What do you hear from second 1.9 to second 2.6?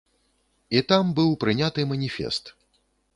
маніфест.